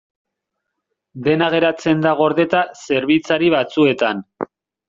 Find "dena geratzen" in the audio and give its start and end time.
1.27-2.01